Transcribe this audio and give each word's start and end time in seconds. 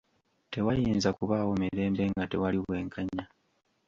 Tewayinza 0.51 1.09
kubaawo 1.17 1.51
mirembe 1.61 2.03
nga 2.11 2.25
tewali 2.31 2.57
bwenkanya. 2.63 3.23